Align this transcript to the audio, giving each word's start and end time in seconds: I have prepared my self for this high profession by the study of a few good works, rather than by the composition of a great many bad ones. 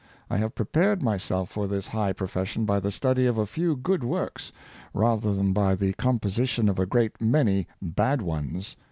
I 0.31 0.37
have 0.37 0.55
prepared 0.55 1.03
my 1.03 1.17
self 1.17 1.51
for 1.51 1.67
this 1.67 1.89
high 1.89 2.11
profession 2.11 2.65
by 2.65 2.79
the 2.79 2.89
study 2.89 3.27
of 3.27 3.37
a 3.37 3.45
few 3.45 3.75
good 3.75 4.03
works, 4.03 4.51
rather 4.95 5.35
than 5.35 5.53
by 5.53 5.75
the 5.75 5.93
composition 5.93 6.67
of 6.69 6.79
a 6.79 6.87
great 6.87 7.21
many 7.21 7.67
bad 7.83 8.23
ones. 8.23 8.75